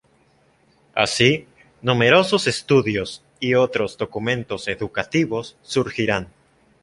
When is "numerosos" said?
1.83-2.47